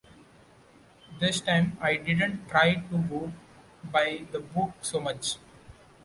This 1.19 1.41
time 1.41 1.77
I 1.79 1.97
didn't 1.97 2.49
try 2.49 2.73
to 2.73 2.97
go 2.97 3.31
by 3.83 4.25
the 4.31 4.39
book 4.39 4.71
so 4.81 4.99
much. 4.99 5.35